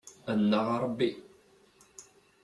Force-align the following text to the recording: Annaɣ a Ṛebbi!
Annaɣ 0.31 0.67
a 0.75 0.77
Ṛebbi! 0.83 1.11